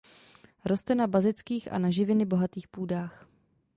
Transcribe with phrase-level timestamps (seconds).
[0.65, 3.27] Roste na bazických a na živiny bohatých půdách.